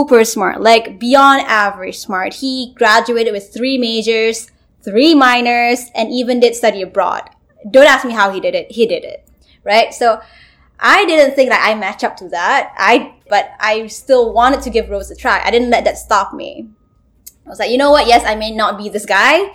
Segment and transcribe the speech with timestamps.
[0.00, 2.34] super smart, like beyond average smart.
[2.34, 4.50] He graduated with three majors,
[4.82, 7.28] three minors, and even did study abroad.
[7.70, 8.70] Don't ask me how he did it.
[8.70, 9.28] He did it,
[9.62, 9.92] right?
[9.92, 10.20] So
[10.78, 12.72] I didn't think that I match up to that.
[12.78, 15.42] I, but I still wanted to give Rhodes a try.
[15.44, 16.70] I didn't let that stop me.
[17.44, 18.06] I was like, you know what?
[18.06, 19.54] Yes, I may not be this guy,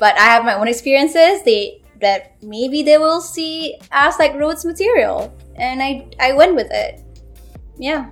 [0.00, 1.42] but I have my own experiences.
[1.44, 6.70] They that maybe they will see as like Rhodes material, and I I went with
[6.70, 7.00] it.
[7.78, 8.10] Yeah.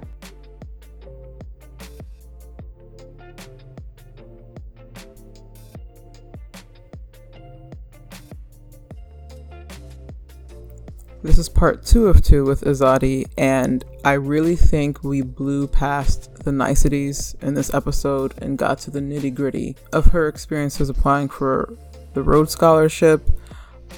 [11.22, 16.34] This is part two of two with Ezzaty, and I really think we blew past
[16.42, 21.28] the niceties in this episode and got to the nitty gritty of her experiences applying
[21.28, 21.78] for
[22.14, 23.30] the Rhodes Scholarship,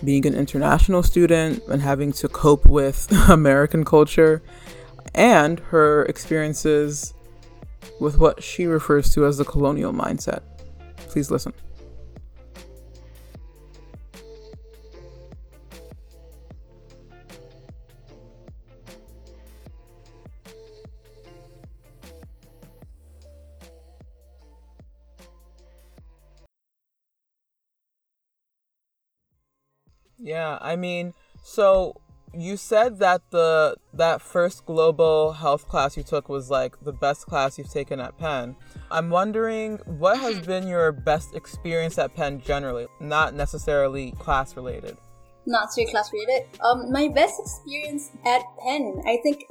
[0.04, 4.42] being an international student, and having to cope with American culture,
[5.14, 7.14] and her experiences
[8.00, 10.42] with what she refers to as the colonial mindset.
[11.08, 11.54] Please listen.
[30.24, 32.00] Yeah, I mean, so
[32.32, 37.26] you said that the that first global health class you took was like the best
[37.26, 38.56] class you've taken at Penn.
[38.90, 44.96] I'm wondering what has been your best experience at Penn generally, not necessarily class related.
[45.44, 46.48] Not straight class related.
[46.64, 49.44] Um, my best experience at Penn, I think,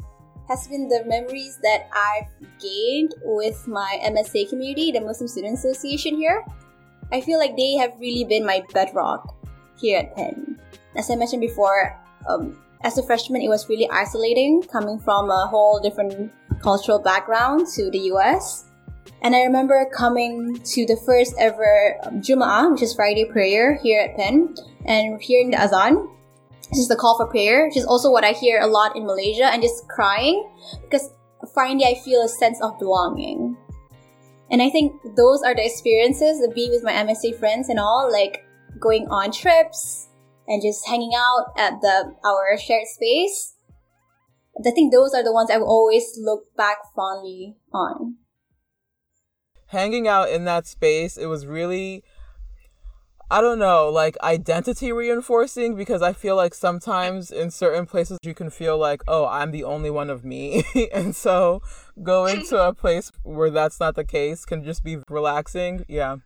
[0.48, 6.16] has been the memories that I've gained with my MSA community, the Muslim Student Association
[6.16, 6.44] here.
[7.12, 9.38] I feel like they have really been my bedrock
[9.78, 10.53] here at Penn.
[10.96, 15.48] As I mentioned before, um, as a freshman, it was really isolating coming from a
[15.48, 18.66] whole different cultural background to the US.
[19.22, 24.02] And I remember coming to the first ever um, Jum'ah, which is Friday prayer here
[24.02, 24.56] at Penn,
[24.86, 26.10] and hearing the Azan.
[26.70, 29.06] This is the call for prayer, which is also what I hear a lot in
[29.06, 30.50] Malaysia, and just crying
[30.84, 31.10] because
[31.54, 33.58] finally I feel a sense of belonging.
[34.52, 38.12] And I think those are the experiences of being with my MSA friends and all,
[38.12, 38.46] like
[38.80, 40.10] going on trips
[40.48, 43.56] and just hanging out at the our shared space.
[44.58, 48.18] I think those are the ones I will always look back fondly on.
[49.68, 52.04] Hanging out in that space, it was really
[53.34, 58.36] I don't know, like identity reinforcing because I feel like sometimes in certain places you
[58.36, 60.64] can feel like, oh, I'm the only one of me.
[60.94, 61.64] and so
[62.04, 65.84] going to a place where that's not the case can just be relaxing.
[65.88, 66.18] Yeah.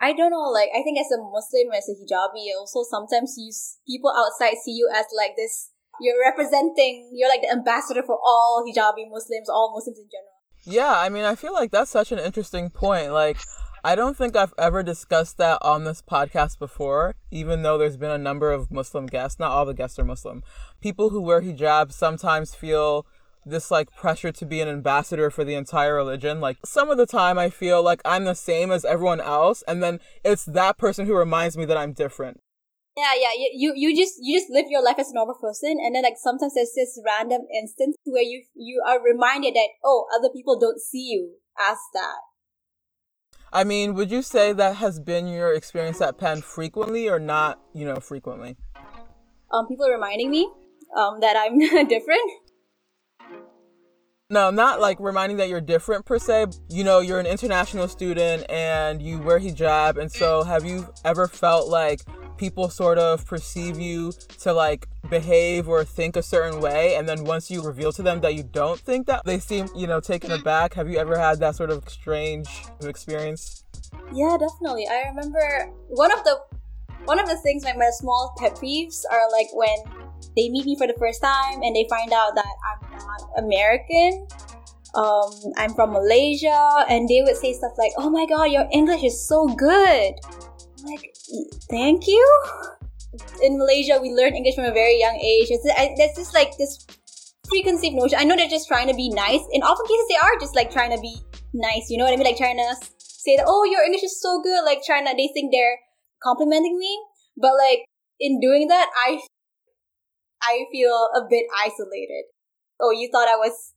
[0.00, 3.52] I don't know, like, I think as a Muslim, as a hijabi, also sometimes you,
[3.86, 8.64] people outside see you as like this, you're representing, you're like the ambassador for all
[8.66, 10.40] hijabi Muslims, all Muslims in general.
[10.64, 13.12] Yeah, I mean, I feel like that's such an interesting point.
[13.12, 13.36] Like,
[13.82, 18.10] I don't think I've ever discussed that on this podcast before, even though there's been
[18.10, 19.38] a number of Muslim guests.
[19.38, 20.42] Not all the guests are Muslim.
[20.82, 23.06] People who wear hijab sometimes feel
[23.44, 26.40] this like pressure to be an ambassador for the entire religion.
[26.40, 29.82] Like some of the time I feel like I'm the same as everyone else and
[29.82, 32.40] then it's that person who reminds me that I'm different.
[32.96, 33.48] Yeah, yeah.
[33.54, 36.18] You, you just you just live your life as a normal person and then like
[36.18, 40.80] sometimes there's this random instance where you you are reminded that oh other people don't
[40.80, 42.18] see you as that.
[43.52, 47.58] I mean, would you say that has been your experience at Penn frequently or not,
[47.72, 48.56] you know, frequently?
[49.52, 50.48] Um, people reminding me
[50.96, 51.58] um, that I'm
[51.88, 52.30] different.
[54.32, 56.46] No, not like reminding that you're different per se.
[56.68, 59.98] You know, you're an international student and you wear hijab.
[59.98, 62.02] And so, have you ever felt like
[62.36, 66.94] people sort of perceive you to like behave or think a certain way?
[66.94, 69.88] And then once you reveal to them that you don't think that, they seem, you
[69.88, 70.42] know, taken mm-hmm.
[70.42, 70.74] aback?
[70.74, 72.46] Have you ever had that sort of strange
[72.82, 73.64] experience?
[74.14, 74.86] Yeah, definitely.
[74.86, 76.38] I remember one of the
[77.04, 80.76] one of the things like my small pet peeves are like when they meet me
[80.76, 84.26] for the first time and they find out that I'm not American.
[84.94, 89.04] Um, I'm from Malaysia, and they would say stuff like, "Oh my God, your English
[89.04, 91.14] is so good." I'm like,
[91.70, 92.26] thank you.
[93.42, 95.46] In Malaysia, we learn English from a very young age.
[95.50, 96.86] It's, there's just like this
[97.46, 98.18] preconceived notion.
[98.18, 99.42] I know they're just trying to be nice.
[99.52, 101.14] In often cases, they are just like trying to be
[101.54, 101.90] nice.
[101.90, 102.26] You know what I mean?
[102.26, 105.30] Like trying to say that, "Oh, your English is so good." Like trying to, they
[105.34, 105.78] think they're
[106.22, 106.98] complimenting me,
[107.36, 107.86] but like
[108.18, 109.20] in doing that, I
[110.42, 112.24] I feel a bit isolated.
[112.80, 113.74] Oh, you thought I was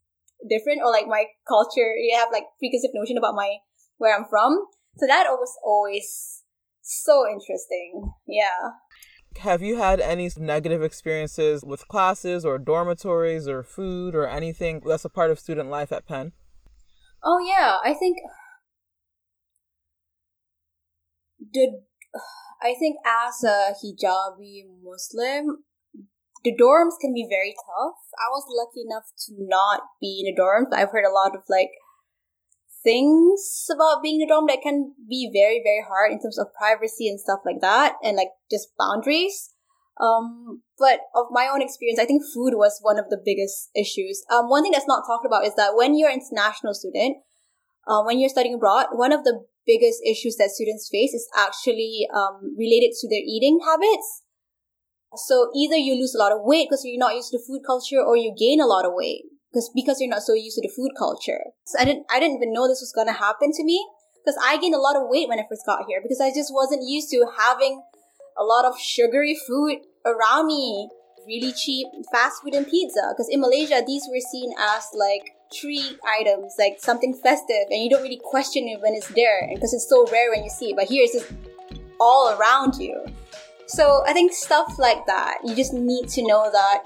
[0.49, 3.57] different or like my culture, you have like preconceived notion about my,
[3.97, 4.65] where I'm from.
[4.97, 6.43] So that was always
[6.81, 8.11] so interesting.
[8.27, 8.71] Yeah.
[9.39, 15.05] Have you had any negative experiences with classes or dormitories or food or anything that's
[15.05, 16.33] a part of student life at Penn?
[17.23, 18.17] Oh yeah, I think
[21.51, 21.81] the
[22.61, 25.63] I think as a hijabi Muslim,
[26.43, 27.95] the dorms can be very tough.
[28.19, 30.67] I was lucky enough to not be in a dorm.
[30.73, 31.71] I've heard a lot of like
[32.83, 36.53] things about being in a dorm that can be very, very hard in terms of
[36.53, 39.51] privacy and stuff like that, and like just boundaries.
[40.01, 44.25] Um, but of my own experience, I think food was one of the biggest issues.
[44.29, 47.17] Um, one thing that's not talked about is that when you're an international student,
[47.87, 52.07] uh, when you're studying abroad, one of the biggest issues that students face is actually
[52.13, 54.22] um, related to their eating habits.
[55.15, 58.01] So either you lose a lot of weight because you're not used to food culture,
[58.01, 60.73] or you gain a lot of weight because because you're not so used to the
[60.73, 61.53] food culture.
[61.65, 63.85] So I didn't I didn't even know this was gonna happen to me
[64.23, 66.53] because I gained a lot of weight when I first got here because I just
[66.53, 67.83] wasn't used to having
[68.37, 70.89] a lot of sugary food around me,
[71.27, 73.13] really cheap fast food and pizza.
[73.13, 77.89] Because in Malaysia, these were seen as like treat items, like something festive, and you
[77.89, 80.75] don't really question it when it's there because it's so rare when you see it.
[80.75, 81.31] But here it's just
[81.99, 83.05] all around you.
[83.67, 86.83] So I think stuff like that, you just need to know that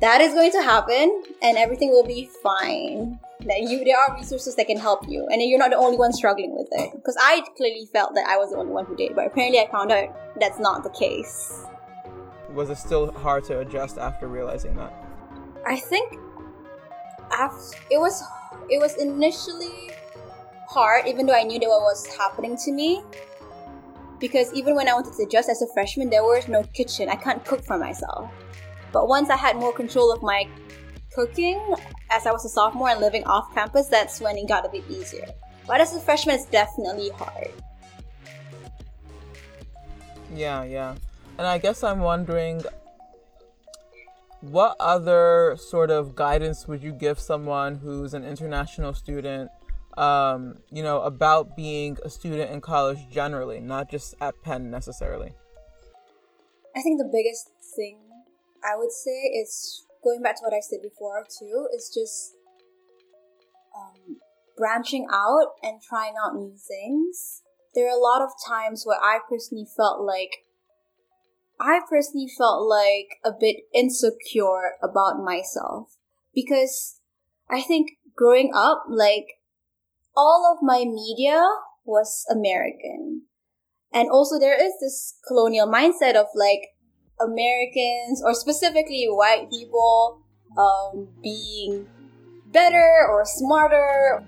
[0.00, 3.18] that is going to happen and everything will be fine.
[3.40, 6.12] That you there are resources that can help you and you're not the only one
[6.12, 6.92] struggling with it.
[6.94, 9.70] Because I clearly felt that I was the only one who did, but apparently I
[9.70, 11.64] found out that's not the case.
[12.52, 14.92] Was it still hard to adjust after realizing that?
[15.66, 16.18] I think
[17.32, 18.22] after, it was
[18.68, 19.90] it was initially
[20.68, 23.02] hard, even though I knew that what was happening to me.
[24.22, 27.08] Because even when I wanted to adjust as a freshman, there was no kitchen.
[27.08, 28.30] I can't cook for myself.
[28.92, 30.48] But once I had more control of my
[31.12, 31.60] cooking,
[32.08, 34.84] as I was a sophomore and living off campus, that's when it got a bit
[34.88, 35.26] easier.
[35.66, 37.50] But as a freshman, it's definitely hard.
[40.32, 40.94] Yeah, yeah.
[41.36, 42.62] And I guess I'm wondering
[44.40, 49.50] what other sort of guidance would you give someone who's an international student
[49.98, 55.32] um, you know about being a student in college generally not just at penn necessarily.
[56.74, 57.98] I think the biggest thing
[58.64, 62.34] i would say is going back to what i said before too is just
[63.74, 64.16] um,
[64.56, 67.42] branching out and trying out new things.
[67.74, 70.44] There are a lot of times where i personally felt like
[71.60, 75.96] I personally felt like a bit insecure about myself
[76.34, 76.98] because
[77.48, 79.38] I think growing up, like
[80.16, 81.42] all of my media
[81.84, 83.22] was American.
[83.92, 86.68] And also there is this colonial mindset of like
[87.20, 90.22] Americans or specifically white people
[90.56, 91.86] um, being
[92.46, 94.24] better or smarter,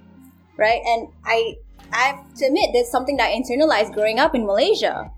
[0.57, 0.81] right?
[0.85, 1.57] And I
[1.93, 5.11] I have to admit that's something that I internalized growing up in Malaysia.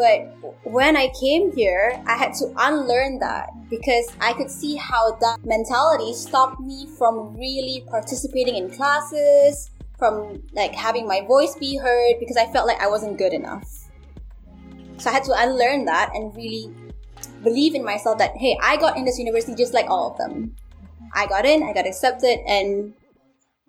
[0.00, 0.32] But
[0.64, 5.44] when I came here, I had to unlearn that because I could see how that
[5.44, 12.14] mentality stopped me from really participating in classes, from like having my voice be heard
[12.18, 13.68] because I felt like I wasn't good enough.
[14.96, 16.72] So I had to unlearn that and really
[17.42, 20.56] believe in myself that hey, I got in this university just like all of them.
[21.14, 22.94] I got in, I got accepted, and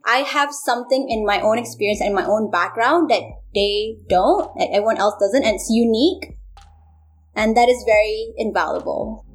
[0.06, 3.22] I have something in my own experience and my own background that
[3.54, 6.38] they don't, that everyone else doesn't, and it's unique.
[7.36, 9.26] And that is very invaluable.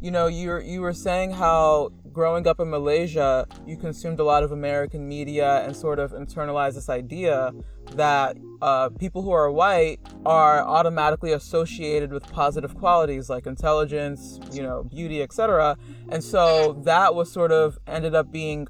[0.00, 4.42] You know, you you were saying how growing up in Malaysia, you consumed a lot
[4.42, 7.52] of American media and sort of internalized this idea
[7.94, 14.62] that uh, people who are white are automatically associated with positive qualities like intelligence, you
[14.62, 15.76] know, beauty, etc.
[16.10, 18.68] And so that was sort of ended up being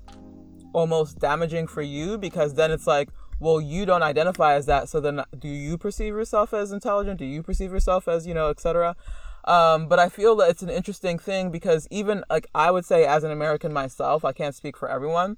[0.73, 4.89] almost damaging for you because then it's like, well, you don't identify as that.
[4.89, 7.19] So then, do you perceive yourself as intelligent?
[7.19, 8.95] Do you perceive yourself as, you know, etc.
[9.45, 13.05] Um, but I feel that it's an interesting thing because even like I would say
[13.05, 15.37] as an American myself, I can't speak for everyone,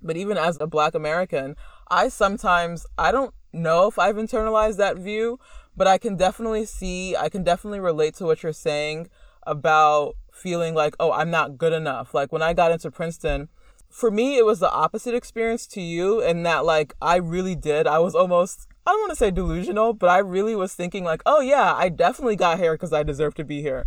[0.00, 1.56] but even as a black American,
[1.90, 5.38] I sometimes I don't know if I've internalized that view,
[5.76, 9.08] but I can definitely see, I can definitely relate to what you're saying
[9.46, 12.14] about feeling like, oh, I'm not good enough.
[12.14, 13.48] Like when I got into Princeton,
[13.90, 17.86] for me it was the opposite experience to you in that like I really did.
[17.86, 21.22] I was almost I don't want to say delusional, but I really was thinking like,
[21.24, 23.86] oh yeah, I definitely got here because I deserve to be here.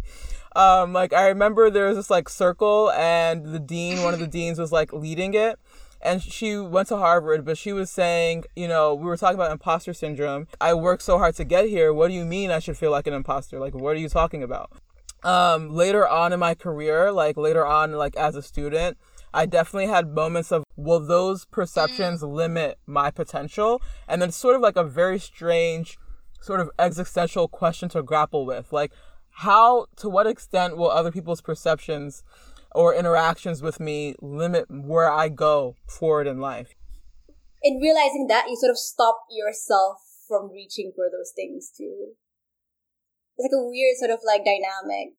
[0.56, 4.28] Um, like I remember there was this like circle, and the dean, one of the
[4.28, 5.60] deans, was like leading it,
[6.02, 9.52] and she went to Harvard, but she was saying, you know, we were talking about
[9.52, 10.48] imposter syndrome.
[10.60, 11.94] I worked so hard to get here.
[11.94, 13.60] What do you mean I should feel like an imposter?
[13.60, 14.72] Like, what are you talking about?
[15.24, 18.98] Um, later on in my career, like later on, like as a student,
[19.34, 22.32] I definitely had moments of, will those perceptions mm.
[22.34, 23.82] limit my potential?
[24.08, 25.98] And then sort of like a very strange,
[26.42, 28.72] sort of existential question to grapple with.
[28.72, 28.92] Like,
[29.32, 32.24] how, to what extent will other people's perceptions
[32.74, 36.74] or interactions with me limit where I go forward in life.
[37.64, 42.14] In realizing that, you sort of stop yourself from reaching for those things too.
[43.38, 45.14] It's like a weird sort of like dynamic.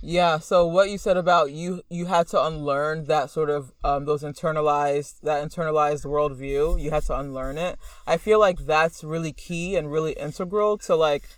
[0.00, 4.04] Yeah, so what you said about you you had to unlearn that sort of um
[4.04, 6.80] those internalized that internalized worldview.
[6.80, 7.78] You had to unlearn it.
[8.06, 11.28] I feel like that's really key and really integral to like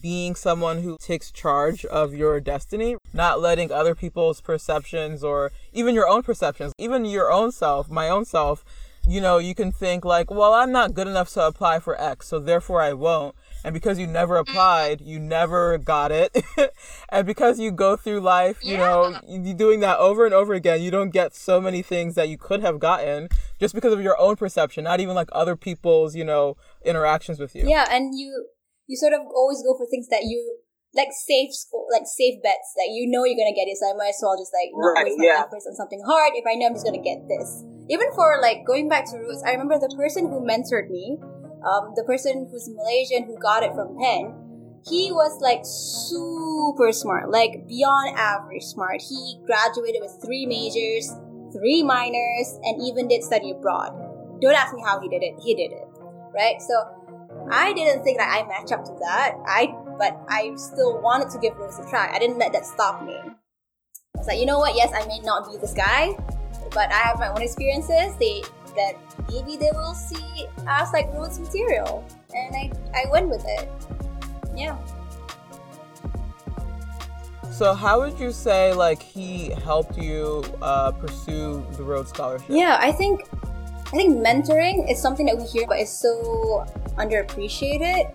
[0.00, 5.94] being someone who takes charge of your destiny, not letting other people's perceptions or even
[5.94, 8.64] your own perceptions, even your own self, my own self,
[9.08, 12.28] you know, you can think like, well, I'm not good enough to apply for X,
[12.28, 14.40] so therefore I won't and because you never mm.
[14.40, 16.36] applied you never got it.
[17.12, 18.78] And because you go through life you yeah.
[18.78, 22.28] know you doing that over and over again you don't get so many things that
[22.28, 26.14] you could have gotten just because of your own perception not even like other people's
[26.14, 27.68] you know interactions with you.
[27.68, 28.46] Yeah and you
[28.86, 30.58] you sort of always go for things that you
[30.94, 33.94] like safe school like safe bets that you know you're gonna get it so i
[33.94, 35.42] might as well just like not right, waste my yeah.
[35.46, 36.34] efforts on something hard.
[36.34, 37.62] If i know i'm just gonna get this.
[37.90, 41.18] Even for like going back to Rhodes i remember the person who mentored me
[41.64, 44.34] um, the person who's Malaysian who got it from Penn,
[44.86, 49.02] he was like super smart, like beyond average smart.
[49.02, 51.12] He graduated with three majors,
[51.52, 53.92] three minors, and even did study abroad.
[54.40, 55.34] Don't ask me how he did it.
[55.44, 55.84] He did it,
[56.32, 56.56] right?
[56.60, 56.74] So
[57.50, 59.36] I didn't think that I match up to that.
[59.46, 62.10] I but I still wanted to give Rhodes a try.
[62.10, 63.16] I didn't let that stop me.
[63.16, 63.32] I
[64.16, 64.74] was like, you know what?
[64.74, 66.16] Yes, I may not be this guy,
[66.72, 68.16] but I have my own experiences.
[68.18, 68.42] They
[68.74, 68.94] that
[69.30, 72.04] maybe they will see us like Rhodes material.
[72.34, 73.68] And I, I went with it.
[74.54, 74.76] Yeah.
[77.50, 82.48] So how would you say like he helped you uh, pursue the Rhodes Scholarship?
[82.48, 83.28] Yeah, I think
[83.92, 86.64] I think mentoring is something that we hear but is so
[86.96, 88.08] underappreciated.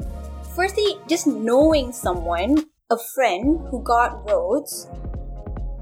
[0.56, 4.88] Firstly, just knowing someone, a friend who got Rhodes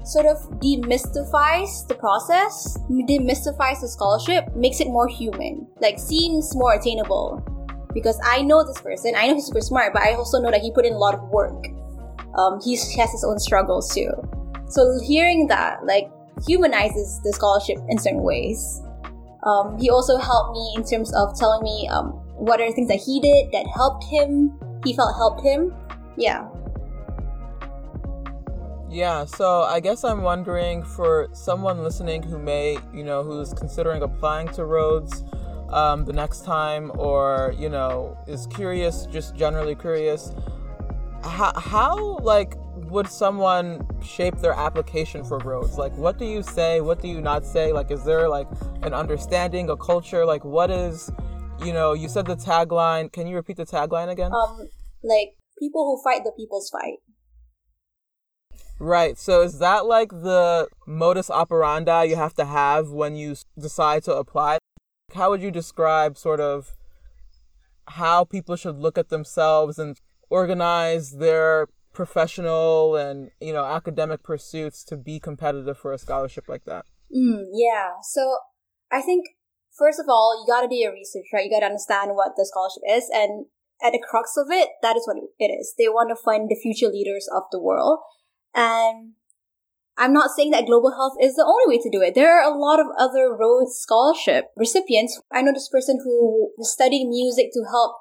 [0.04, 6.74] sort of demystifies the process, demystifies the scholarship, makes it more human, like seems more
[6.74, 7.42] attainable.
[7.92, 10.60] Because I know this person, I know he's super smart, but I also know that
[10.60, 11.64] he put in a lot of work.
[12.36, 14.10] Um, he has his own struggles too.
[14.68, 16.10] So hearing that, like,
[16.46, 18.82] humanizes the scholarship in certain ways.
[19.44, 22.88] Um, he also helped me in terms of telling me um, what are the things
[22.88, 25.72] that he did that helped him, he felt helped him.
[26.16, 26.48] Yeah.
[28.94, 34.02] Yeah, so I guess I'm wondering for someone listening who may, you know, who's considering
[34.02, 35.24] applying to Rhodes
[35.70, 40.32] um, the next time or, you know, is curious, just generally curious,
[41.24, 42.54] how, how, like,
[42.88, 45.76] would someone shape their application for Rhodes?
[45.76, 46.80] Like, what do you say?
[46.80, 47.72] What do you not say?
[47.72, 48.46] Like, is there, like,
[48.82, 50.24] an understanding, a culture?
[50.24, 51.10] Like, what is,
[51.64, 53.10] you know, you said the tagline.
[53.10, 54.30] Can you repeat the tagline again?
[54.32, 54.68] Um,
[55.02, 56.98] like, people who fight the people's fight.
[58.84, 59.18] Right.
[59.18, 64.14] So is that like the modus operandi you have to have when you decide to
[64.14, 64.58] apply?
[65.14, 66.74] How would you describe sort of
[67.88, 69.98] how people should look at themselves and
[70.28, 76.66] organize their professional and, you know, academic pursuits to be competitive for a scholarship like
[76.66, 76.84] that?
[77.10, 77.92] Mm, yeah.
[78.02, 78.36] So
[78.92, 79.24] I think
[79.78, 81.46] first of all, you got to do your research, right?
[81.46, 83.46] You got to understand what the scholarship is and
[83.82, 85.74] at the crux of it, that is what it is.
[85.78, 88.00] They want to find the future leaders of the world
[88.54, 89.12] and
[89.96, 92.14] I'm not saying that global health is the only way to do it.
[92.14, 95.20] There are a lot of other Rhodes Scholarship recipients.
[95.32, 97.96] I know this person who studied music to help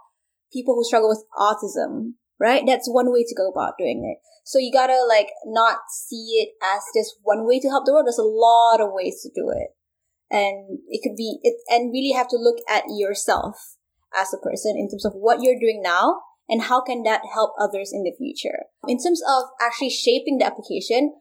[0.51, 2.63] people who struggle with autism, right?
[2.65, 4.21] That's one way to go about doing it.
[4.43, 8.07] So you gotta like not see it as just one way to help the world.
[8.07, 9.69] There's a lot of ways to do it.
[10.31, 13.77] And it could be it and really have to look at yourself
[14.17, 17.53] as a person in terms of what you're doing now and how can that help
[17.59, 18.65] others in the future.
[18.87, 21.13] In terms of actually shaping the application,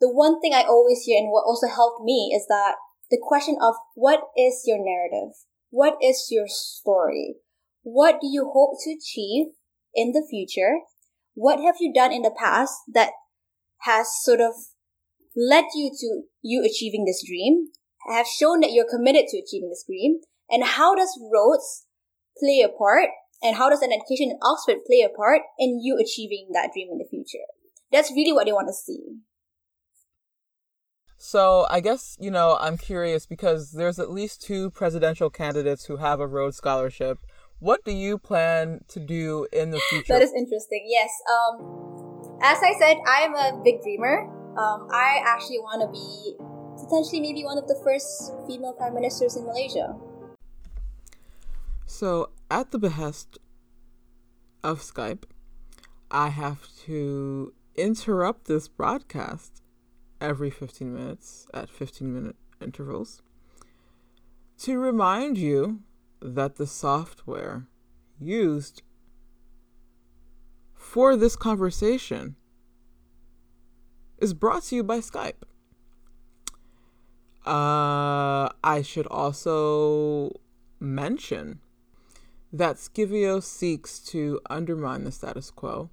[0.00, 2.76] the one thing I always hear and what also helped me is that
[3.10, 5.34] the question of what is your narrative?
[5.70, 7.36] What is your story?
[7.82, 9.52] What do you hope to achieve
[9.94, 10.80] in the future?
[11.34, 13.10] What have you done in the past that
[13.82, 14.54] has sort of
[15.36, 17.68] led you to you achieving this dream?
[18.08, 20.20] Have shown that you're committed to achieving this dream?
[20.48, 21.86] And how does Rhodes
[22.38, 23.10] play a part
[23.42, 26.88] and how does an education in Oxford play a part in you achieving that dream
[26.92, 27.44] in the future?
[27.92, 29.20] That's really what they want to see.
[31.22, 35.98] So I guess, you know, I'm curious because there's at least two presidential candidates who
[35.98, 37.18] have a Rhodes Scholarship.
[37.58, 40.14] What do you plan to do in the future?
[40.14, 40.86] that is interesting.
[40.88, 41.10] Yes.
[41.28, 44.30] Um, as I said, I am a big dreamer.
[44.56, 46.36] Um, I actually want to be
[46.82, 49.94] potentially maybe one of the first female prime ministers in Malaysia.
[51.84, 53.38] So, at the behest
[54.64, 55.24] of Skype,
[56.10, 59.62] I have to interrupt this broadcast
[60.20, 63.22] every 15 minutes at 15 minute intervals
[64.58, 65.80] to remind you
[66.20, 67.66] that the software
[68.18, 68.82] used
[70.74, 72.36] for this conversation
[74.18, 75.42] is brought to you by Skype.
[77.46, 80.40] Uh, I should also
[80.78, 81.60] mention
[82.52, 85.90] that Scivio seeks to undermine the status quo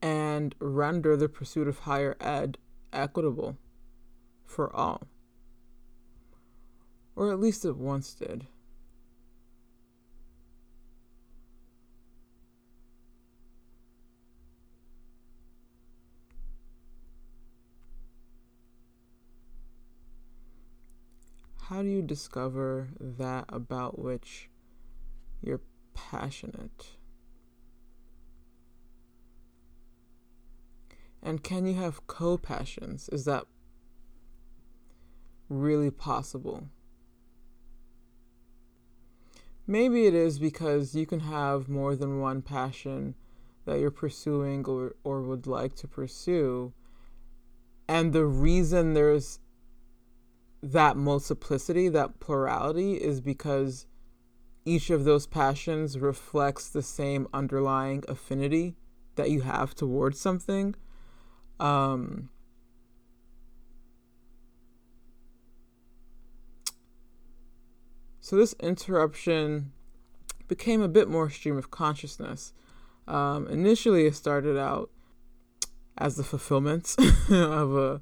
[0.00, 2.58] and render the pursuit of higher ed
[2.92, 3.56] equitable
[4.46, 5.02] for all.
[7.16, 8.46] Or at least it once did.
[21.68, 24.50] How do you discover that about which
[25.40, 25.62] you're
[25.94, 26.96] passionate?
[31.22, 33.08] And can you have co passions?
[33.08, 33.44] Is that
[35.48, 36.68] really possible?
[39.66, 43.14] Maybe it is because you can have more than one passion
[43.64, 46.74] that you're pursuing or, or would like to pursue.
[47.88, 49.38] And the reason there's
[50.62, 53.86] that multiplicity, that plurality, is because
[54.64, 58.76] each of those passions reflects the same underlying affinity
[59.16, 60.74] that you have towards something.
[61.60, 62.30] Um,
[68.20, 69.72] so this interruption
[70.48, 72.52] became a bit more stream of consciousness.
[73.06, 74.90] Um, initially, it started out
[75.98, 76.96] as the fulfillment
[77.30, 78.00] of a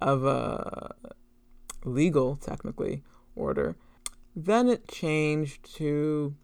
[0.00, 0.94] of a
[1.84, 3.02] legal, technically,
[3.34, 3.76] order.
[4.34, 6.34] Then it changed to,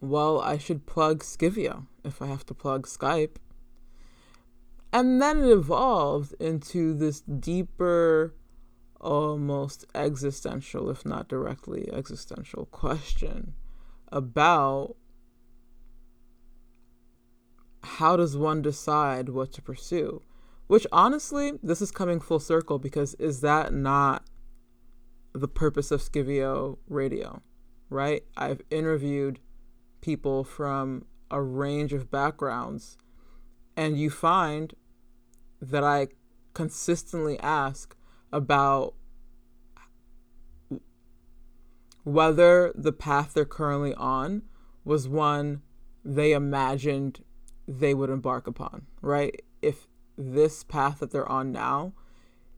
[0.00, 3.36] well, I should plug Scivio if I have to plug Skype.
[4.92, 8.34] And then it evolved into this deeper,
[9.00, 13.54] almost existential, if not directly existential, question
[14.10, 14.96] about
[17.82, 20.22] how does one decide what to pursue?
[20.66, 24.24] Which honestly, this is coming full circle because is that not
[25.40, 27.42] the purpose of Scivio Radio,
[27.90, 28.24] right?
[28.36, 29.38] I've interviewed
[30.00, 32.96] people from a range of backgrounds,
[33.76, 34.74] and you find
[35.60, 36.08] that I
[36.54, 37.94] consistently ask
[38.32, 38.94] about
[42.04, 44.42] whether the path they're currently on
[44.84, 45.62] was one
[46.04, 47.24] they imagined
[47.66, 49.42] they would embark upon, right?
[49.60, 51.92] If this path that they're on now,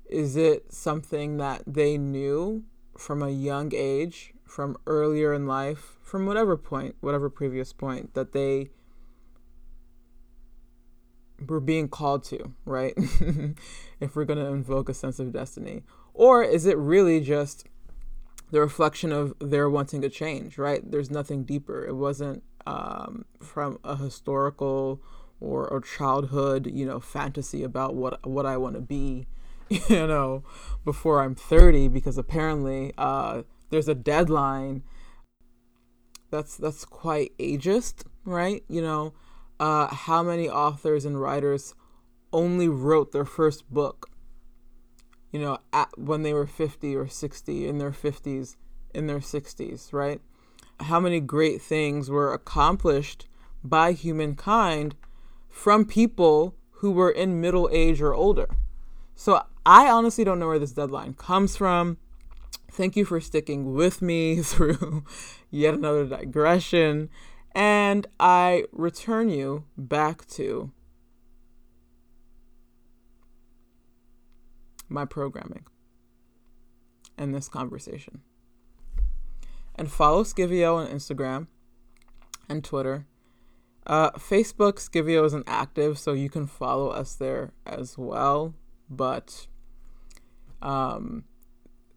[0.09, 2.65] is it something that they knew
[2.97, 8.33] from a young age, from earlier in life, from whatever point, whatever previous point that
[8.33, 8.71] they
[11.47, 12.95] were being called to, right?
[14.01, 15.83] if we're going to invoke a sense of destiny.
[16.15, 17.67] Or is it really just
[18.51, 20.89] the reflection of their wanting to change, right?
[20.91, 21.85] There's nothing deeper.
[21.87, 25.01] It wasn't um, from a historical
[25.41, 29.27] or a childhood, you know, fantasy about what what I want to be,
[29.89, 30.43] you know,
[30.85, 34.83] before I'm 30 because apparently uh, there's a deadline
[36.31, 38.63] that's that's quite ageist, right?
[38.69, 39.15] You know,
[39.59, 41.75] uh, how many authors and writers
[42.33, 44.11] only wrote their first book,
[45.33, 48.57] you know, at, when they were 50 or 60 in their 50s,
[48.95, 50.21] in their 60s, right?
[50.81, 53.27] How many great things were accomplished
[53.65, 54.95] by humankind
[55.49, 58.49] from people who were in middle age or older.
[59.15, 61.99] So I honestly don't know where this deadline comes from.
[62.73, 65.05] Thank you for sticking with me through
[65.51, 67.11] yet another digression.
[67.53, 70.73] And I return you back to
[74.89, 75.67] my programming
[77.19, 78.23] and this conversation.
[79.75, 81.49] And follow Scivio on Instagram
[82.49, 83.07] and Twitter
[83.89, 88.55] uh, Facebook Scivio isn't active, so you can follow us there as well.
[88.91, 89.47] But
[90.63, 91.25] um,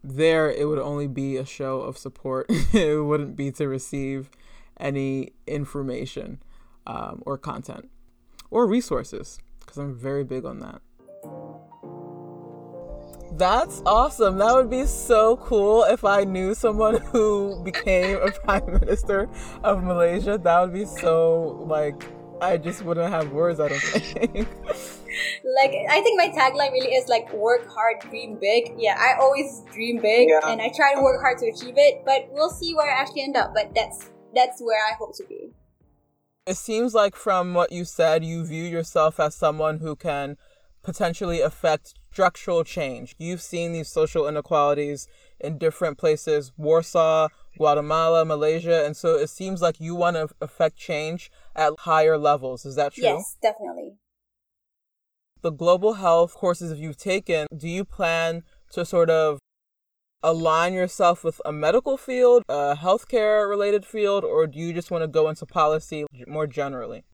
[0.04, 2.46] there, it would only be a show of support.
[2.72, 4.30] it wouldn't be to receive
[4.78, 6.42] any information
[6.86, 7.88] um, or content
[8.50, 10.82] or resources, because I'm very big on that.
[13.34, 14.36] That's awesome.
[14.38, 19.28] That would be so cool if I knew someone who became a prime minister
[19.64, 20.36] of Malaysia.
[20.36, 22.04] That would be so like
[22.42, 24.34] I just wouldn't have words, I don't think.
[24.66, 28.74] like I think my tagline really is like work hard, dream big.
[28.76, 30.50] Yeah, I always dream big yeah.
[30.50, 33.22] and I try to work hard to achieve it, but we'll see where I actually
[33.22, 33.54] end up.
[33.54, 35.52] But that's that's where I hope to be.
[36.44, 40.36] It seems like from what you said, you view yourself as someone who can
[40.82, 43.14] potentially affect structural change.
[43.18, 45.06] You've seen these social inequalities
[45.38, 48.84] in different places Warsaw, Guatemala, Malaysia.
[48.84, 52.64] And so it seems like you want to affect change at higher levels.
[52.64, 53.04] Is that true?
[53.04, 53.96] Yes, definitely.
[55.42, 59.38] The global health courses that you've taken, do you plan to sort of
[60.22, 65.02] align yourself with a medical field, a healthcare related field, or do you just want
[65.02, 67.04] to go into policy more generally?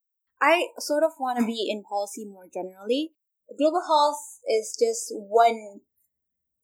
[0.41, 3.13] I sort of want to be in policy more generally.
[3.57, 5.81] Global health is just one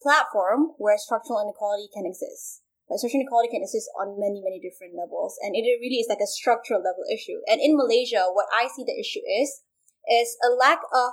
[0.02, 2.60] platform where structural inequality can exist.
[2.94, 5.34] But structural inequality can exist on many, many different levels.
[5.42, 7.42] And it really is like a structural level issue.
[7.50, 9.66] And in Malaysia, what I see the issue is,
[10.06, 11.10] is a lack of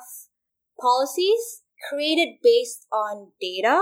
[0.77, 3.81] policies created based on data.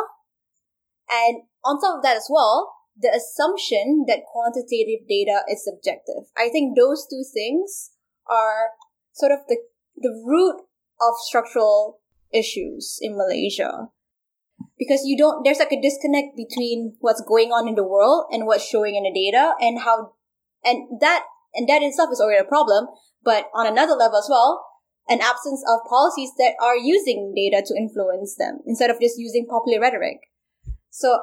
[1.12, 6.31] And on top of that as well, the assumption that quantitative data is subjective.
[6.38, 7.91] I think those two things
[8.31, 8.79] are
[9.12, 9.57] sort of the,
[9.97, 10.55] the root
[11.03, 11.99] of structural
[12.31, 13.91] issues in Malaysia
[14.79, 18.47] because you don't there's like a disconnect between what's going on in the world and
[18.47, 20.15] what's showing in the data and how
[20.63, 22.87] and that and that itself is already a problem.
[23.21, 24.65] But on another level as well
[25.09, 29.45] an absence of policies that are using data to influence them instead of just using
[29.49, 30.19] popular rhetoric.
[30.91, 31.19] So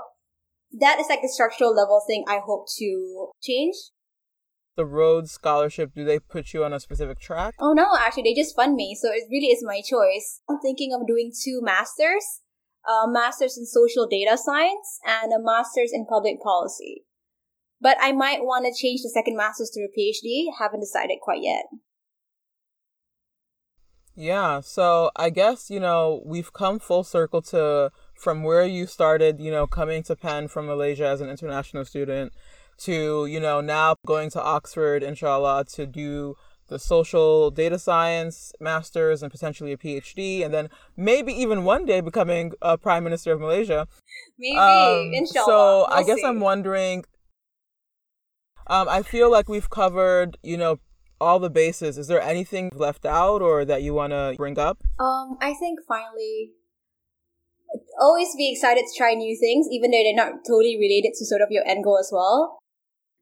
[0.79, 3.75] that is like the structural level thing i hope to change.
[4.75, 7.55] The Rhodes Scholarship, do they put you on a specific track?
[7.59, 10.42] Oh no, actually, they just fund me, so it really is my choice.
[10.51, 12.42] I'm thinking of doing two masters
[12.88, 17.05] a master's in social data science and a master's in public policy.
[17.81, 20.46] But I might want to change the second master's to a PhD.
[20.59, 21.64] Haven't decided quite yet.
[24.18, 29.40] Yeah, so I guess, you know, we've come full circle to from where you started,
[29.40, 32.33] you know, coming to Penn from Malaysia as an international student
[32.79, 36.37] to, you know, now going to Oxford, inshallah, to do
[36.69, 42.01] the social data science master's and potentially a PhD, and then maybe even one day
[42.01, 43.87] becoming a prime minister of Malaysia.
[44.39, 45.47] Maybe, um, inshallah.
[45.47, 46.25] So we'll I guess see.
[46.25, 47.05] I'm wondering.
[48.69, 50.81] Um, I feel like we've covered, you know,
[51.21, 51.99] all the bases.
[51.99, 54.79] Is there anything left out or that you want to bring up?
[54.99, 56.51] Um, I think finally,
[58.01, 61.43] always be excited to try new things, even though they're not totally related to sort
[61.43, 62.59] of your end goal as well.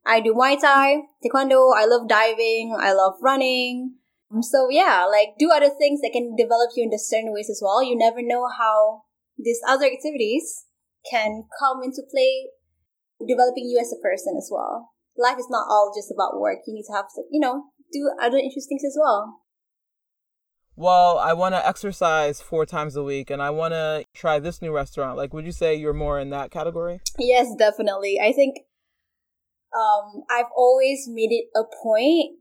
[0.07, 3.97] I do Muay Thai, Taekwondo, I love diving, I love running.
[4.31, 7.61] Um, so yeah, like do other things that can develop you in certain ways as
[7.65, 7.83] well.
[7.83, 9.03] You never know how
[9.39, 10.67] these other activities
[11.11, 12.49] can come into play,
[13.27, 14.91] developing you as a person as well.
[15.17, 16.59] Life is not all just about work.
[16.67, 19.41] You need to have, you know, do other interesting things as well.
[20.77, 24.61] Well, I want to exercise four times a week and I want to try this
[24.61, 25.17] new restaurant.
[25.17, 27.01] Like, would you say you're more in that category?
[27.17, 28.19] Yes, definitely.
[28.21, 28.57] I think
[29.75, 32.39] um, I've always made it a point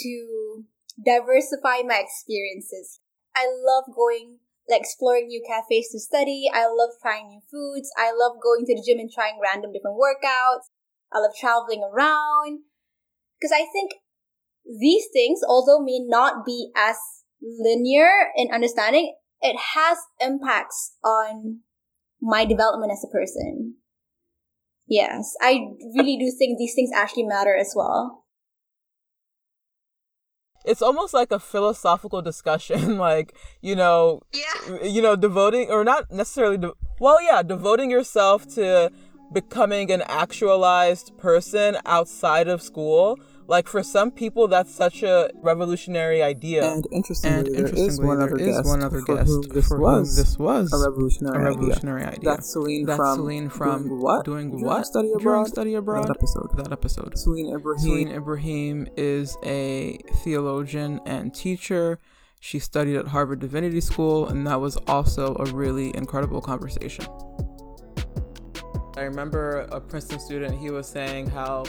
[0.00, 0.64] to
[1.04, 3.00] diversify my experiences.
[3.36, 6.46] I love going, like exploring new cafes to study.
[6.52, 7.90] I love trying new foods.
[7.96, 10.72] I love going to the gym and trying random different workouts.
[11.12, 12.60] I love traveling around.
[13.38, 13.92] Because I think
[14.64, 16.96] these things, although may not be as
[17.42, 21.60] linear in understanding, it has impacts on
[22.20, 23.74] my development as a person.
[24.92, 28.26] Yes, I really do think these things actually matter as well.
[30.66, 34.84] It's almost like a philosophical discussion, like you know, yeah.
[34.84, 36.58] you know, devoting or not necessarily.
[36.58, 38.92] De- well, yeah, devoting yourself to
[39.32, 43.18] becoming an actualized person outside of school
[43.52, 46.72] like for some people, that's such a revolutionary idea.
[46.72, 49.78] And interestingly, and there is one other guest one other for guest whom this for
[49.78, 52.16] was this was a revolutionary, a revolutionary idea.
[52.16, 52.30] idea.
[52.30, 54.24] That's Celene that's from, Celene from doing what?
[54.24, 54.86] Doing what?
[54.86, 55.22] Study abroad.
[55.22, 56.08] During study abroad.
[56.08, 56.48] That episode.
[56.56, 57.12] That episode.
[57.12, 57.84] Celene Ibrahim.
[57.84, 61.98] Celene Ibrahim is a theologian and teacher.
[62.40, 67.04] She studied at Harvard Divinity School, and that was also a really incredible conversation.
[68.96, 71.64] I remember a Princeton student, he was saying how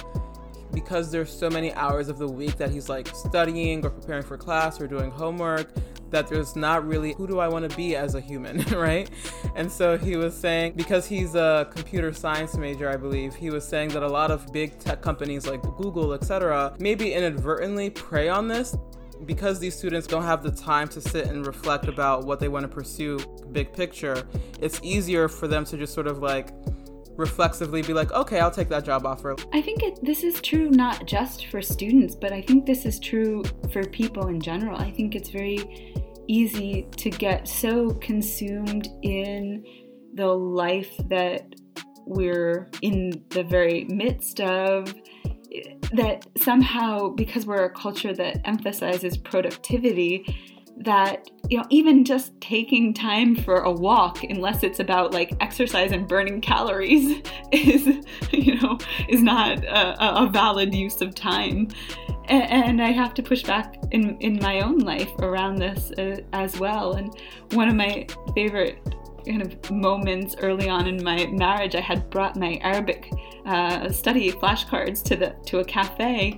[0.74, 4.38] because there's so many hours of the week that he's like studying or preparing for
[4.38, 5.72] class or doing homework
[6.14, 9.10] that there's not really who do I want to be as a human, right?
[9.56, 13.68] And so he was saying because he's a computer science major, I believe, he was
[13.68, 18.48] saying that a lot of big tech companies like Google, etc., maybe inadvertently prey on
[18.48, 18.78] this
[19.26, 22.64] because these students don't have the time to sit and reflect about what they want
[22.64, 23.20] to pursue
[23.52, 24.24] big picture.
[24.60, 26.50] It's easier for them to just sort of like
[27.16, 29.36] reflexively be like, okay, I'll take that job offer.
[29.54, 33.00] I think it, this is true not just for students, but I think this is
[33.00, 34.78] true for people in general.
[34.78, 35.94] I think it's very
[36.28, 39.64] easy to get so consumed in
[40.16, 41.56] the life that
[42.06, 44.94] we're in the very midst of
[45.94, 50.26] that somehow because we're a culture that emphasizes productivity
[50.78, 55.92] that you know even just taking time for a walk unless it's about like exercise
[55.92, 61.68] and burning calories is you know is not a, a valid use of time.
[62.30, 66.58] And, I have to push back in in my own life around this uh, as
[66.58, 66.94] well.
[66.94, 67.14] And
[67.52, 68.80] one of my favorite
[69.26, 73.12] kind of moments early on in my marriage I had brought my Arabic
[73.46, 76.38] uh, study flashcards to the to a cafe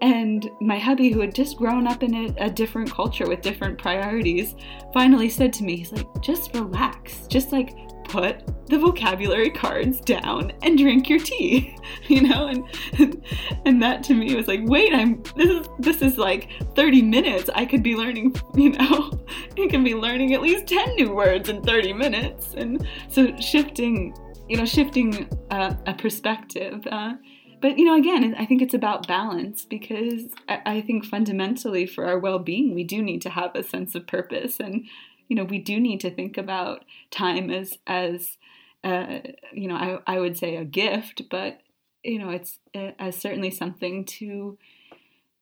[0.00, 3.78] and my hubby, who had just grown up in a, a, different culture with different
[3.78, 4.54] priorities,
[4.94, 7.26] finally said to me, he's like, just relax.
[7.26, 11.76] Just like put the vocabulary cards down and drink your tea.
[12.08, 12.46] you know?
[12.46, 13.24] And
[13.66, 17.50] and that to me was like, wait, I'm this is this is like 30 minutes.
[17.54, 19.10] I could be learning, you know,
[19.58, 22.54] I can be learning at least 10 new words in 30 minutes.
[22.56, 24.14] And so shifting,
[24.48, 26.86] you know, shifting uh, a perspective.
[26.90, 27.14] Uh,
[27.60, 32.18] but you know again i think it's about balance because I, think fundamentally for our
[32.18, 34.86] well-being we do need to have a sense of purpose and
[35.28, 38.38] you know we do need to think about time as as
[38.82, 39.18] uh,
[39.52, 41.60] you know I, I would say a gift but
[42.02, 44.58] you know it's uh, as certainly something to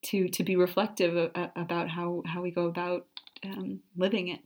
[0.02, 3.06] to to be reflective about how how we go about
[3.44, 4.40] um, living it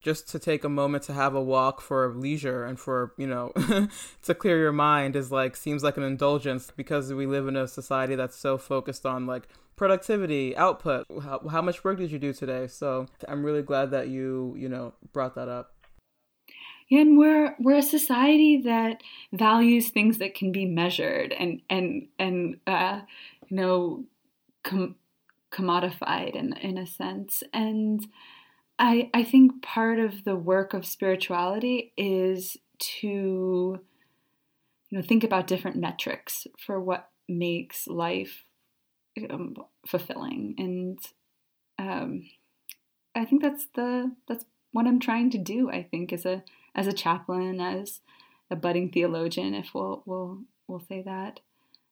[0.00, 3.52] just to take a moment to have a walk for leisure and for you know
[4.22, 7.68] to clear your mind is like seems like an indulgence because we live in a
[7.68, 11.06] society that's so focused on like productivity output.
[11.22, 12.66] How, how much work did you do today?
[12.66, 15.74] So i'm really glad that you you know brought that up.
[16.88, 19.00] Yeah, and we're we're a society that
[19.32, 23.00] values things that can be measured and and and uh,
[23.48, 24.04] you know
[24.64, 24.96] com-
[25.52, 27.42] commodified in in a sense.
[27.52, 28.06] And
[28.80, 33.78] I, I think part of the work of spirituality is to
[34.88, 38.46] you know think about different metrics for what makes life
[39.28, 39.54] um,
[39.86, 40.54] fulfilling.
[40.56, 40.98] And
[41.78, 42.30] um,
[43.14, 46.42] I think that's the that's what I'm trying to do I think as a
[46.74, 48.00] as a chaplain as
[48.50, 51.40] a budding theologian if we'll we'll we'll say that.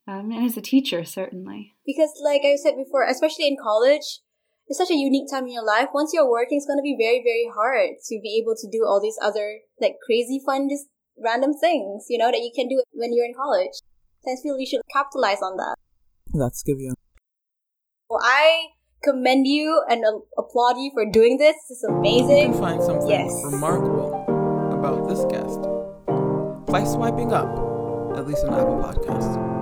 [0.06, 1.74] Um, and as a teacher certainly.
[1.84, 4.20] Because like I said before especially in college
[4.68, 5.88] it's such a unique time in your life.
[5.94, 8.84] Once you're working, it's going to be very, very hard to be able to do
[8.86, 10.86] all these other, like, crazy fun, just
[11.18, 13.72] random things, you know, that you can do when you're in college.
[14.26, 15.74] I feel you should capitalize on that.
[16.34, 16.92] That's good, yeah.
[18.10, 18.66] Well, I
[19.02, 21.56] commend you and uh, applaud you for doing this.
[21.68, 22.38] This is amazing.
[22.38, 23.32] You can find something yes.
[23.44, 24.24] remarkable
[24.70, 25.60] about this guest
[26.66, 27.48] by swiping up,
[28.18, 29.57] at least on Apple Podcasts.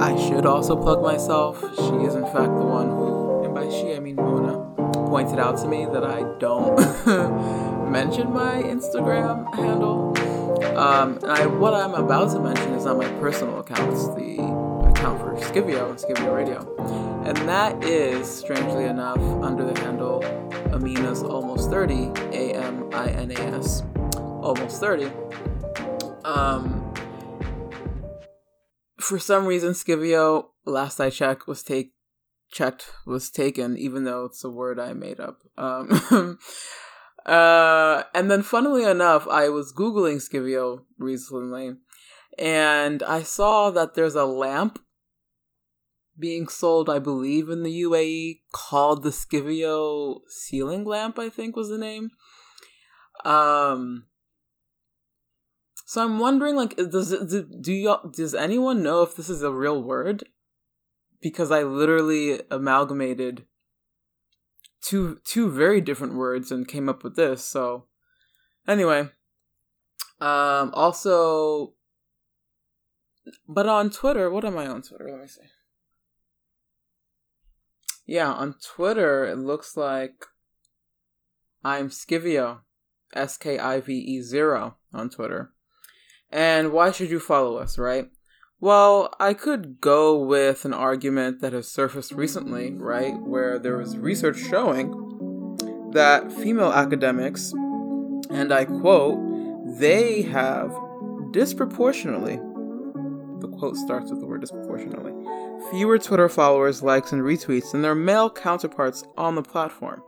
[0.00, 1.60] I should also plug myself.
[1.60, 4.58] She is, in fact, the one who, and by she I mean Mona,
[5.08, 6.76] pointed out to me that I don't
[7.90, 10.16] mention my Instagram handle.
[10.78, 13.92] Um, I, what I'm about to mention is not my personal account.
[13.92, 14.34] It's the
[14.88, 16.76] account for Scivio and Skivio Radio.
[17.24, 20.22] And that is, strangely enough, under the handle
[20.72, 23.82] Amina's Almost 30, A M I N A S,
[24.16, 25.10] Almost 30.
[26.24, 26.87] Um,
[28.98, 31.92] for some reason, Scivio, last I checked, was take
[32.50, 35.42] checked was taken, even though it's a word I made up.
[35.56, 36.38] Um,
[37.26, 41.74] uh, and then, funnily enough, I was googling Scivio recently,
[42.38, 44.80] and I saw that there's a lamp
[46.18, 51.18] being sold, I believe, in the UAE called the Scivio ceiling lamp.
[51.18, 52.10] I think was the name.
[53.24, 54.07] Um,
[55.88, 59.50] so I'm wondering, like, does do, do y'all does anyone know if this is a
[59.50, 60.28] real word?
[61.22, 63.46] Because I literally amalgamated
[64.82, 67.42] two two very different words and came up with this.
[67.42, 67.86] So
[68.66, 69.08] anyway,
[70.20, 71.72] um, also,
[73.48, 75.08] but on Twitter, what am I on Twitter?
[75.10, 75.40] Let me see.
[78.04, 80.26] Yeah, on Twitter, it looks like
[81.64, 82.58] I'm Skivio,
[83.14, 85.54] S K I V E zero on Twitter.
[86.30, 88.10] And why should you follow us, right?
[88.60, 93.14] Well, I could go with an argument that has surfaced recently, right?
[93.20, 94.90] Where there was research showing
[95.92, 97.52] that female academics,
[98.30, 99.18] and I quote,
[99.78, 100.76] they have
[101.30, 102.36] disproportionately,
[103.40, 105.12] the quote starts with the word disproportionately,
[105.70, 110.02] fewer Twitter followers, likes, and retweets than their male counterparts on the platform.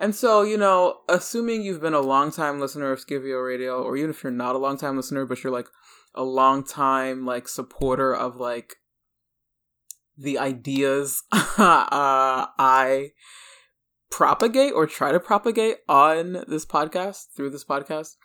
[0.00, 3.98] And so, you know, assuming you've been a long time listener of Skivio Radio, or
[3.98, 5.68] even if you're not a long time listener, but you're like
[6.14, 8.76] a long time like supporter of like
[10.16, 13.10] the ideas uh, I
[14.10, 18.16] propagate or try to propagate on this podcast through this podcast,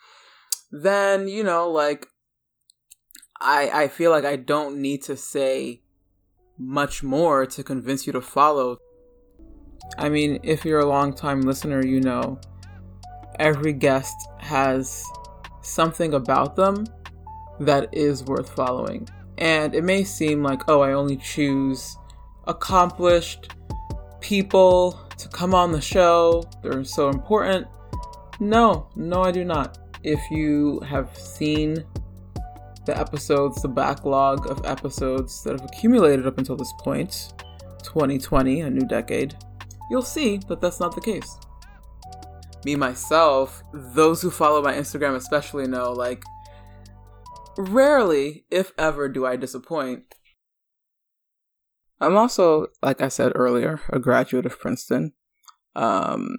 [0.72, 2.08] then you know, like
[3.42, 5.82] I I feel like I don't need to say
[6.58, 8.78] much more to convince you to follow.
[9.98, 12.39] I mean, if you're a long time listener, you know
[13.39, 15.04] every guest has
[15.62, 16.86] something about them
[17.60, 19.08] that is worth following.
[19.38, 21.98] And it may seem like, oh, I only choose
[22.48, 23.54] accomplished
[24.19, 26.43] people to come on the show.
[26.62, 27.67] They're so important.
[28.39, 29.78] No, no, I do not.
[30.04, 31.84] If you have seen
[32.86, 37.34] the episodes, the backlog of episodes that have accumulated up until this point,
[37.84, 39.36] 2020, a new decade,
[39.89, 41.38] you'll see that that's not the case.
[42.65, 46.24] Me, myself, those who follow my Instagram especially know, like,
[47.58, 50.15] rarely, if ever, do I disappoint.
[52.02, 55.13] I'm also, like I said earlier, a graduate of Princeton.
[55.76, 56.38] Um,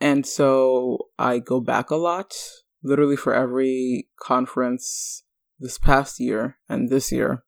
[0.00, 2.34] and so I go back a lot,
[2.82, 5.22] literally for every conference
[5.60, 7.44] this past year and this year.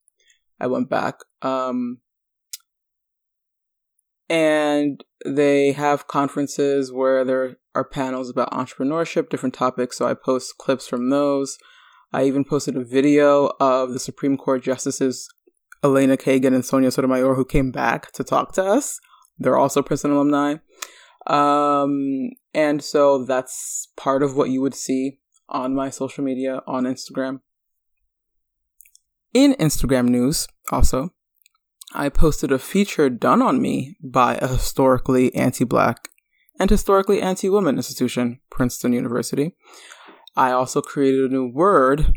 [0.60, 1.16] I went back.
[1.42, 1.98] Um,
[4.28, 9.98] and they have conferences where there are panels about entrepreneurship, different topics.
[9.98, 11.58] So I post clips from those.
[12.12, 15.28] I even posted a video of the Supreme Court justices
[15.82, 18.98] Elena Kagan and Sonia Sotomayor who came back to talk to us.
[19.38, 20.56] They're also Princeton alumni.
[21.26, 26.84] Um, and so that's part of what you would see on my social media on
[26.84, 27.40] Instagram.
[29.34, 31.10] In Instagram news, also,
[31.96, 36.10] I posted a feature done on me by a historically anti black
[36.60, 39.52] and historically anti woman institution, Princeton University.
[40.36, 42.12] I also created a new word,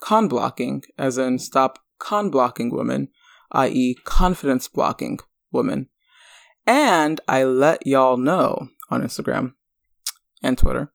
[0.00, 3.08] con blocking, as in stop con blocking women,
[3.52, 5.18] i.e., confidence blocking
[5.52, 5.90] women.
[6.66, 9.52] And I let y'all know on Instagram
[10.42, 10.94] and Twitter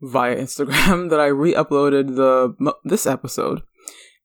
[0.00, 3.60] via Instagram that I re-uploaded the this episode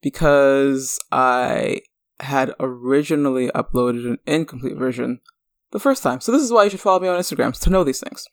[0.01, 1.81] because I
[2.21, 5.21] had originally uploaded an incomplete version
[5.71, 6.21] the first time.
[6.21, 8.27] So this is why you should follow me on Instagram to know these things.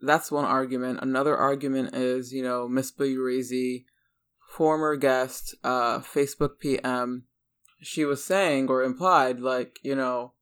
[0.00, 1.00] That's one argument.
[1.02, 3.84] Another argument is, you know, Misbah Uraisi,
[4.48, 7.24] former guest, uh, Facebook PM,
[7.80, 10.34] she was saying or implied, like, you know,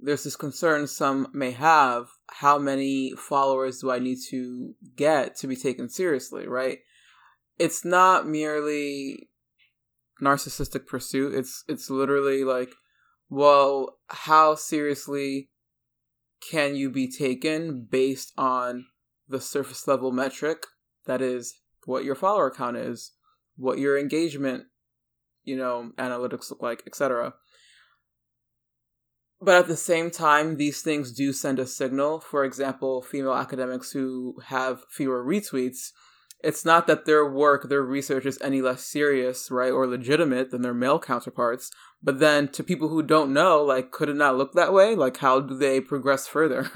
[0.00, 5.46] there's this concern some may have how many followers do I need to get to
[5.46, 6.78] be taken seriously, right?
[7.58, 9.28] It's not merely
[10.22, 11.34] narcissistic pursuit.
[11.34, 12.74] It's it's literally like,
[13.28, 15.50] well, how seriously
[16.40, 18.86] can you be taken based on
[19.28, 20.64] the surface level metric
[21.06, 23.12] that is what your follower count is,
[23.56, 24.64] what your engagement,
[25.44, 27.34] you know, analytics look like, etc.
[29.40, 32.20] But at the same time, these things do send a signal.
[32.20, 35.90] For example, female academics who have fewer retweets
[36.40, 40.62] it's not that their work, their research is any less serious, right, or legitimate than
[40.62, 41.70] their male counterparts.
[42.02, 44.94] But then to people who don't know, like, could it not look that way?
[44.94, 46.70] Like, how do they progress further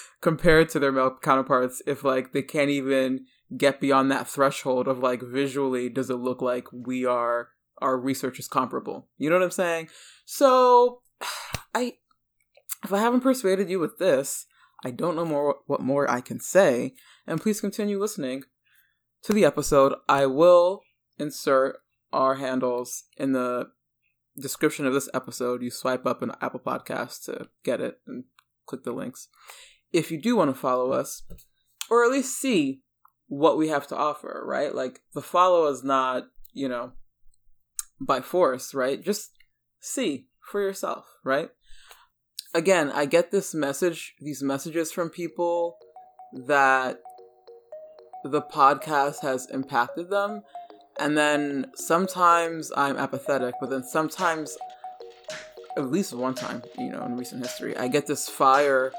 [0.20, 3.26] compared to their male counterparts if, like, they can't even
[3.56, 8.38] get beyond that threshold of, like, visually, does it look like we are, our research
[8.38, 9.08] is comparable?
[9.16, 9.88] You know what I'm saying?
[10.26, 11.02] So,
[11.74, 11.94] I,
[12.84, 14.46] if I haven't persuaded you with this,
[14.84, 16.94] I don't know more what more I can say,
[17.26, 18.44] and please continue listening
[19.24, 20.82] to the episode, I will
[21.18, 21.78] insert
[22.12, 23.68] our handles in the
[24.40, 25.62] description of this episode.
[25.62, 28.24] You swipe up an Apple Podcast to get it and
[28.66, 29.28] click the links.
[29.92, 31.22] If you do want to follow us,
[31.90, 32.82] or at least see
[33.26, 34.74] what we have to offer, right?
[34.74, 36.92] Like the follow is not, you know,
[38.00, 39.02] by force, right?
[39.02, 39.32] Just
[39.80, 41.50] see for yourself, right?
[42.54, 45.76] Again, I get this message, these messages from people
[46.46, 47.00] that
[48.24, 50.42] the podcast has impacted them.
[50.98, 54.56] And then sometimes I'm apathetic, but then sometimes,
[55.76, 58.92] at least one time, you know, in recent history, I get this fire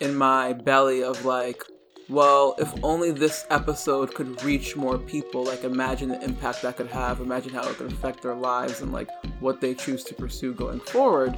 [0.00, 1.62] in my belly of like,
[2.08, 6.88] well, if only this episode could reach more people, like imagine the impact that could
[6.88, 9.08] have, imagine how it could affect their lives and like
[9.40, 11.36] what they choose to pursue going forward.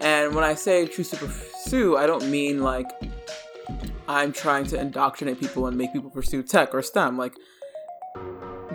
[0.00, 2.90] And when I say choose to pursue, I don't mean like
[4.08, 7.16] I'm trying to indoctrinate people and make people pursue tech or STEM.
[7.16, 7.34] Like,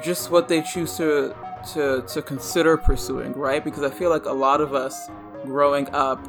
[0.01, 1.35] just what they choose to
[1.73, 3.63] to to consider pursuing, right?
[3.63, 5.09] Because I feel like a lot of us
[5.43, 6.25] growing up.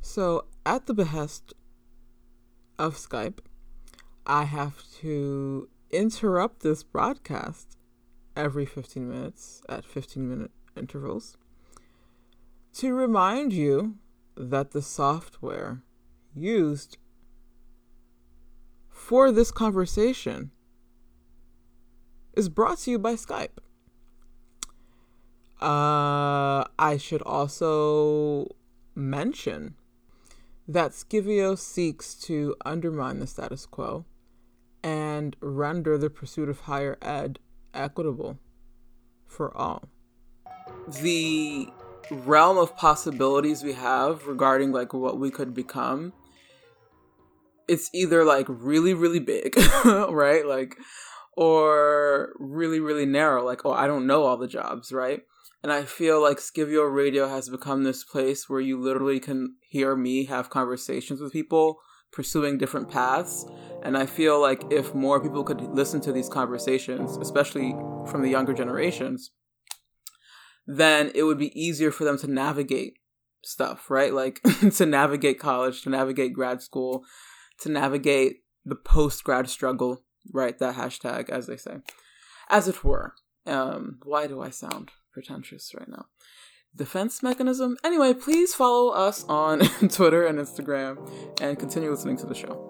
[0.00, 1.54] So, at the behest
[2.78, 3.38] of Skype,
[4.26, 7.76] I have to interrupt this broadcast
[8.36, 11.36] every 15 minutes at 15 minute intervals
[12.74, 13.96] to remind you
[14.36, 15.82] that the software
[16.34, 16.98] used
[18.88, 20.50] for this conversation
[22.34, 23.58] is brought to you by Skype.
[25.60, 28.48] Uh, I should also
[28.94, 29.74] mention
[30.66, 34.04] that Scivio seeks to undermine the status quo
[34.82, 37.38] and render the pursuit of higher ed
[37.74, 38.38] equitable
[39.26, 39.88] for all.
[41.02, 41.68] The
[42.10, 46.12] realm of possibilities we have regarding like what we could become
[47.70, 50.44] it's either like really really big right?
[50.44, 50.76] Like
[51.36, 55.22] or really really narrow like oh i don't know all the jobs right?
[55.62, 59.94] And i feel like skivio radio has become this place where you literally can hear
[59.94, 61.78] me have conversations with people
[62.12, 63.46] pursuing different paths.
[63.84, 67.70] And i feel like if more people could listen to these conversations especially
[68.10, 69.30] from the younger generations
[70.70, 72.98] then it would be easier for them to navigate
[73.42, 74.14] stuff, right?
[74.14, 74.40] Like
[74.76, 77.04] to navigate college, to navigate grad school,
[77.60, 80.56] to navigate the post grad struggle, right?
[80.58, 81.78] That hashtag, as they say,
[82.48, 83.14] as it were.
[83.46, 86.06] Um, why do I sound pretentious right now?
[86.76, 87.76] Defense mechanism.
[87.82, 91.10] Anyway, please follow us on Twitter and Instagram
[91.40, 92.69] and continue listening to the show.